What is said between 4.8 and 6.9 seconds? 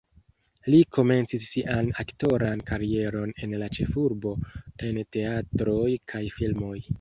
en teatroj kaj filmoj.